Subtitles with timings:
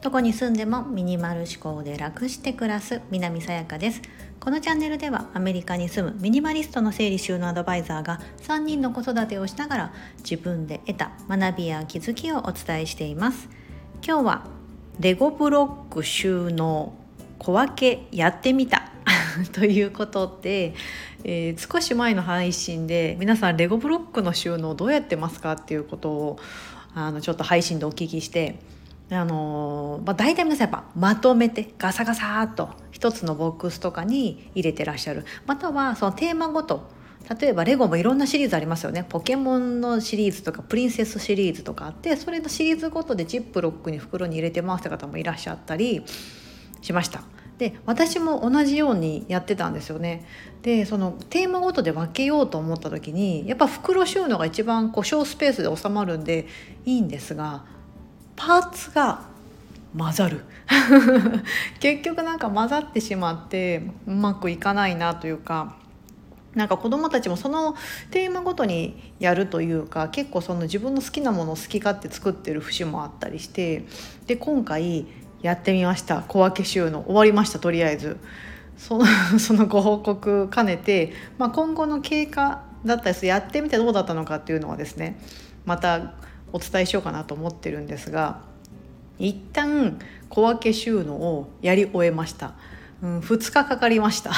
[0.00, 4.02] どこに住んでもミニマル思考で楽して暮らす南さやかです。
[4.40, 13.48] このチャンネルではアメリカに住むミニマリストの整理収納アドバイザーが3人の子育てをしながら自分で得た学びや気づきをお伝えしています。
[14.04, 14.46] 今日は
[14.98, 16.94] レゴブロック収納
[17.38, 18.89] 小分けやってみた
[19.52, 20.74] ということで、
[21.24, 26.38] えー、少し前の配信で皆さんレゴブロックの収納どうやってますかっていうことを
[26.94, 28.58] あのちょっと配信でお聞きして
[29.12, 36.88] あのまあ、大体皆さんやっぱまとめてガサガサっと一つのボックスとかに入れてらっしゃるまたはそのテーマごと
[37.40, 46.04] 例えばレゴもいろんなシリーズありますよねポケモンのシリーズとかプリンセスシリーズとかあってそれのシリーズごとでジップロックに袋に入れてますって方もいらっしゃったり
[46.80, 47.39] しました。
[47.60, 50.24] で私も同じようにやってたんですよね。
[50.62, 56.46] でそのテーマごとで分けようと思った時にやっぱ袋収納が一番こう小スペースで収まるんで
[56.86, 57.66] いいんですが
[58.34, 59.24] パーツが
[59.94, 60.40] 混ざる
[61.80, 65.76] 結局なんか混ざってしまってうまくいかないなというか
[66.54, 67.74] なんか子どもたちもその
[68.10, 73.84] テーマごとにやるというか結構その自分の好きなものを好き勝手作ってる節もあったりして
[74.26, 75.06] で今回
[75.42, 76.22] やってみました。
[76.22, 78.18] 小分け収納終わりましたとりあえず。
[78.80, 79.04] その
[79.38, 85.20] そのご報告兼ねて、まあ、今後の経過だったりするやってみてどうだったのかっていうのはですね
[85.66, 86.14] また
[86.52, 88.40] お伝えしようかなと思ってるんですが
[89.18, 89.98] 一旦
[90.30, 92.54] 小分け収納をやり終えました。
[93.02, 94.32] うん、2日かかりました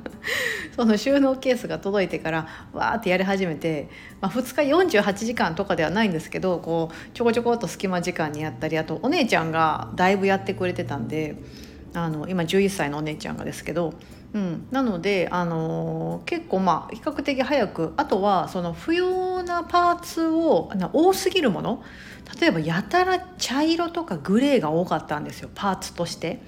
[0.76, 3.88] その収納ケースが届いてからわーってやり始めて、
[4.20, 11.36] まあ、2日48時間とかではないんですけどこうちょこちょこっと隙間時間にやったりあとお姉ちゃんがだいぶやってくれてたんで
[11.94, 13.94] あの今11歳のお姉ちゃんがですけど、
[14.34, 21.82] うん、なので、あのー、結構まあ比較的早くあとはその不要なパーツを多すぎるもの
[22.38, 26.42] 例えばやたら茶色とかグレーが多かったんですよパーツとして。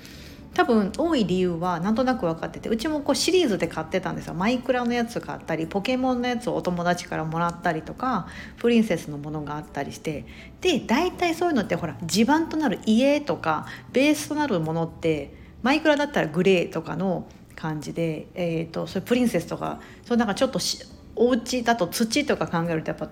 [0.55, 4.34] 多分多い理由はなんとなく分かっててうちもこうシリーズで買ってたんですよ。
[4.34, 8.27] マイクラのやつ買ったりポケモンのやつをお友達からもらったりとか
[8.59, 10.25] プリンセスのものがあったりして。
[10.60, 20.84] で大体そういうのってほら地盤となる家とかベースとなるものってマイクラだったらグレーとかの感じで、えーと、それプリンセスとかそなんかちょっとし
[21.15, 23.09] お家だと土とか考えるとやっぱ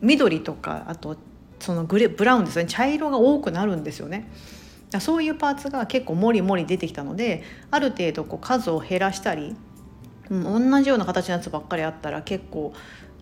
[0.00, 1.16] 緑とかあと
[1.58, 2.66] そのグレブラウンですね。
[2.66, 4.28] 茶色が多くなるんですよね。
[5.00, 9.54] そういうパーツが結構もりもり出てきたのである程度こう数を減らしたり、
[10.30, 12.72] うん、同じような形のやつばっかりあったら結構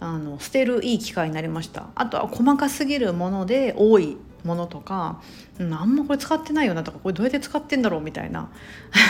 [0.00, 1.88] あの捨てるいい機会になりました。
[1.94, 5.20] あとは細かすぎるもので多いものとか、
[5.58, 8.50] うん、あんまこれ使ってないよなとかこれどうやって使ってんだろうみたいな。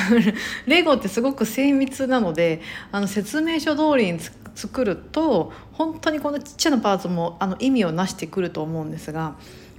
[0.66, 2.60] レゴってすごく精密なので
[2.90, 4.18] あの説明書通りに
[4.54, 9.36] 作ると本当にこのちっちゃなパーツもあの意味をなしてくると思うんですが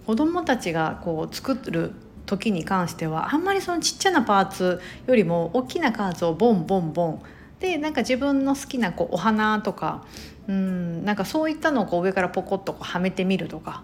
[0.07, 1.91] 子どもたちがこう作る
[2.31, 7.21] 時に関してはあんまりそのちっちゃなパーツよりも大きなパーツをボンボンボン
[7.59, 10.05] でなんか自分の好きなこうお花とか
[10.47, 13.83] うんなんかそういったのをこう上からポコッとこうはめてみるとか。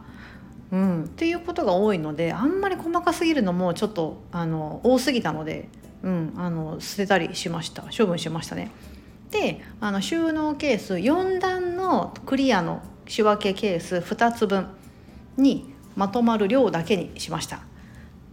[0.69, 5.69] うん、っていうことが多いのであんまり細かすぎるのもちょっとあの多すぎたので、
[6.03, 8.71] うん、あの捨てたりしました処分しましたね。
[9.31, 14.67] であの収納ケース4段のクリアの仕分けケース2つ分
[15.37, 17.61] にまとまる量だけにしました。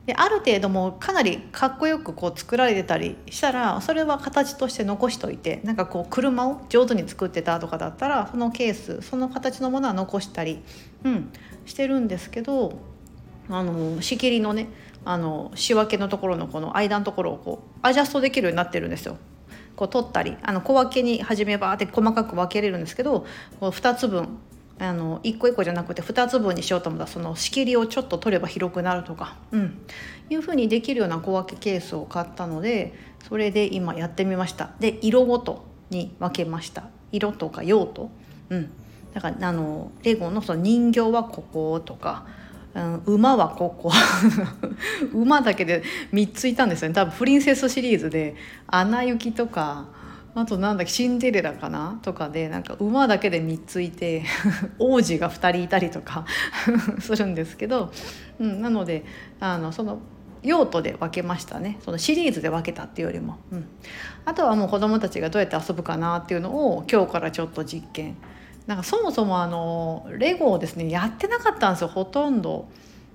[0.07, 10.61] である程度もかなりかっこよくこう作られてたりしたらそれは形として残しといてなんかこう車を上手に作ってたとかだったらそのケースその形のものは残したり、
[11.05, 11.33] うん、
[11.65, 12.79] してるんですけど
[13.49, 14.69] あの仕切りのね
[15.07, 19.17] あの仕分けのところのこの間のところをこうアジャストできるようになってるんですよ。
[19.77, 23.27] こう取ったりあの小分けに初めばって細かく分けれるんですけど
[23.59, 24.39] こう2つ分
[24.79, 29.79] あの1個1個じゃなくて2つ分にしようと思ったらその仕切りをちょっと取れば広くなるとか、うん、
[30.31, 32.93] いうふうにできるような小分けケースを買ったので
[33.29, 34.71] それで今やってみました。
[34.81, 36.85] で色ごとに分けました。
[37.13, 38.11] 色とか用途、
[38.51, 38.71] うん、
[39.15, 42.27] だからあのレゴのその人形はこことか、
[42.75, 43.93] うん、馬はここ。
[45.15, 46.95] 馬だけで3ついたんですよね。
[46.95, 48.35] 多分プリンセスシリーズで
[48.67, 49.87] 「アナ雪」とか
[50.35, 52.01] あとなんだっけシンデレラかな？
[52.03, 54.25] とかでなんか馬だけで3ついて
[54.79, 56.27] 王子が2人いたりとか
[57.01, 57.93] するんですけど、
[58.41, 59.05] うん、なので
[59.39, 60.01] あのその
[60.43, 61.79] 用途で分けましたね。
[61.85, 63.67] そのシリーズで分けたっていうよりも、うん、
[64.25, 68.17] あとはもう子どもたちがどうやって遊ぶかなっていうのを今日からちょっと実験。
[68.67, 72.69] なんかそもそもあのレゴをですねやってなかったんですよほとんど。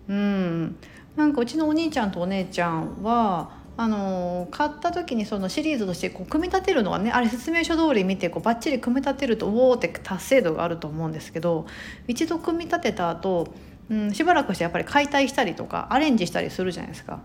[0.07, 0.77] うん、
[1.16, 11.66] なんかうちのお兄ちゃんとお姉ちゃんはあの買った時にそのシリーズとしてこう組み立てるのはねあれ説明書通り見てこうバッチリ組み立てるとおおって達成度があると思うんですけど
[12.06, 13.54] 一度組み立てた後、
[13.90, 17.22] うん、しばらくしてやっぱり解体したりとかアレンジしたりするじゃないですか。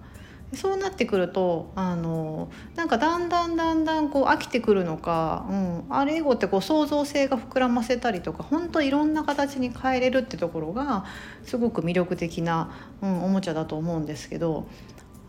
[0.53, 11.07] そうなってくるとあのなんかだんだんだんだんこう飽きてくるのか、うん、あれ英語ってこう創造性が膨らませたりとか本当いろんな形に変えれるってところが
[11.43, 12.71] すごく魅力的な、
[13.03, 14.69] うん、おもちゃだと思うんですけど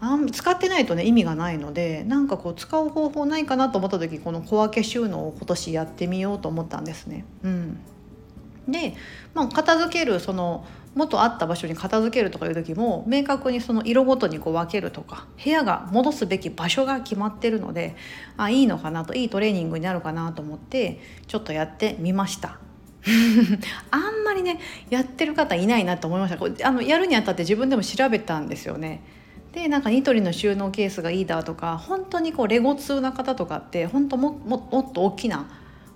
[0.02, 7.26] あん使ってないとね意味がないのでなんかこう使う方法ないかなと思った時この小分け収納を今年やってみようと思ったんですね。
[7.44, 7.80] うん、
[8.68, 8.96] で、
[9.34, 10.66] まあ、片付けるその
[10.96, 17.96] 元あった場所に片付けるとかいう時も明確にその色ごとにこう分けるとか部屋が戻すべき場所が決まってるので
[18.38, 22.60] あいいのかなといいトレーニングになるかなと思ってちょっとやってみました。
[23.92, 24.60] あんまりね
[24.90, 29.04] やってる方いないなと思いましたこれあのやるにあたって自分でも調べたんですよね。
[29.56, 35.48] でなんかニトリの収納ケースがいいだとか本当にこうレゴ通な方とかって本当もももっと大きな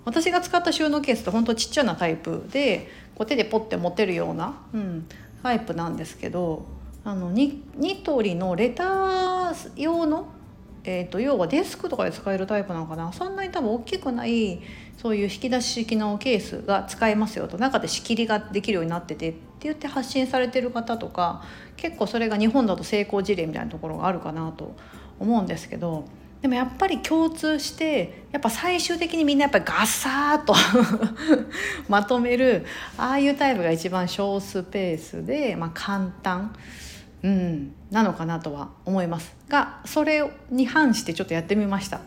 [0.06, 5.06] 私が使った収納ケースって本当ちっちゃなタイプでこう手でポッて持てるような、うん、
[5.42, 6.64] タイプなんですけど
[7.04, 10.32] あのニニトリのレター用の、
[10.84, 13.12] えーと、要はデスクとかで使えるタイプなのかな。
[13.12, 14.60] そんなに多分大きくない
[14.96, 17.58] そういう引き出し式のケースが使えますよと。
[17.58, 21.42] 中で仕切りができるようになっててって言って発信されてる方とか
[21.76, 24.74] 結構それが日本だと成功事例みたいなところがあるかなと
[25.18, 26.04] 思うんですけど。
[26.40, 30.54] でもやっぱり共通してやっぱ最終的にみんなやっぱりガサーと
[31.88, 32.64] まとめる
[32.96, 36.54] ああいうタイプが一番小スペースで、まあ、簡単、
[37.22, 42.00] うん、なのかなとは思いますがそれに反してちょっとやってみました。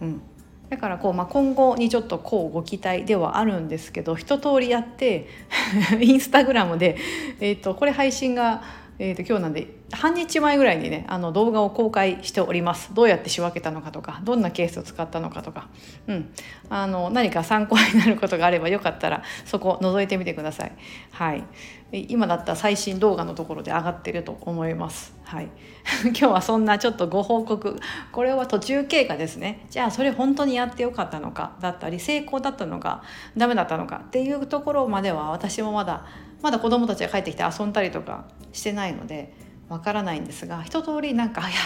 [0.00, 0.22] うん
[0.70, 5.28] だからこう、まあ、今後にちょっとこうご期待ではあるんですけど一通りやって
[6.00, 6.96] インスタグラムで、
[7.38, 8.62] えーとこれ配信が
[8.98, 12.94] えー、と今日なんで半日前ぐらいにねあの動画を公開しております。
[12.94, 15.68] どうやって仕分けたのかとかどんなケースを使ったのかとか、
[16.06, 16.32] うん、
[16.70, 20.72] あの何か参考になることがあればよかったらそこ覗いてみてください。
[21.10, 21.44] はい、
[21.92, 25.14] 今だったら最新動画のところで上がってると思います。
[25.24, 25.48] はい、
[26.06, 27.80] 今日はそんなちょっとご報告。
[28.12, 29.66] これは途中経過ですね。
[29.70, 33.02] じゃあそれ本当にやってよかったのかだったり成功だったのか
[33.36, 36.06] ダメだったのかっていうところまでは私もまだ
[36.42, 39.34] まだ子どもたちが帰ってきて遊んだりとかしてないので
[39.68, 41.58] わからないんですが一通りなんかいやいや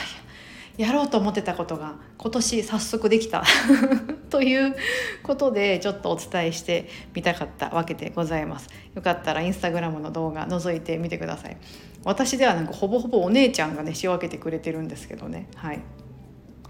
[0.78, 3.42] やろうと思ってたことが今年早速できた
[4.30, 4.76] という
[5.24, 8.68] ことでちょっとお伝えしてみたかったわけでございます。
[8.94, 11.56] よかったらインスタグラムの動画覗いてみてください。
[12.04, 15.48] 私ではなんかほぼほぼお姉ちゃんがね仕分けてくれてるんですけどね。
[15.56, 15.80] はい。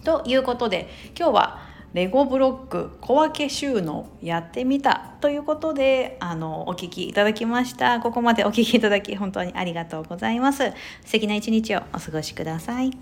[0.04, 1.67] ということで今日は
[1.98, 7.98] レゴブロック小分け収納やってみたということであのお聞きいただきました。
[7.98, 10.72] ここまでお聞きいただき本当にありがとうございます。
[11.04, 12.92] 素敵な一日をお過ごしください。